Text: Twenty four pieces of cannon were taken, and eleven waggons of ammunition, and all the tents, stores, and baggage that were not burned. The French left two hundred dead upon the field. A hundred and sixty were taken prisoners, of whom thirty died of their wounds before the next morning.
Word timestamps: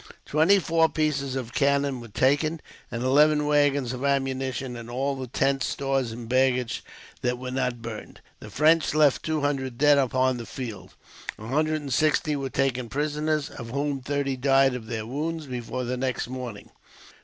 Twenty 0.25 0.57
four 0.57 0.89
pieces 0.89 1.35
of 1.35 1.53
cannon 1.53 2.01
were 2.01 2.07
taken, 2.07 2.59
and 2.89 3.03
eleven 3.03 3.45
waggons 3.45 3.93
of 3.93 4.03
ammunition, 4.03 4.75
and 4.75 4.89
all 4.89 5.15
the 5.15 5.27
tents, 5.27 5.67
stores, 5.67 6.11
and 6.11 6.27
baggage 6.27 6.83
that 7.21 7.37
were 7.37 7.51
not 7.51 7.83
burned. 7.83 8.19
The 8.39 8.49
French 8.49 8.95
left 8.95 9.21
two 9.21 9.41
hundred 9.41 9.77
dead 9.77 9.99
upon 9.99 10.37
the 10.37 10.47
field. 10.47 10.95
A 11.37 11.45
hundred 11.45 11.81
and 11.81 11.93
sixty 11.93 12.35
were 12.35 12.49
taken 12.49 12.89
prisoners, 12.89 13.51
of 13.51 13.69
whom 13.69 14.01
thirty 14.01 14.35
died 14.35 14.73
of 14.73 14.87
their 14.87 15.05
wounds 15.05 15.45
before 15.45 15.83
the 15.83 15.97
next 15.97 16.27
morning. 16.27 16.71